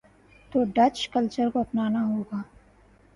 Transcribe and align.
تو 0.51 0.63
Dutch 0.75 0.97
culture 1.13 1.49
کو 1.49 1.59
اپنا 1.59 1.87
نا 1.89 2.01
ہو 2.07 2.21
گا۔ 2.31 2.41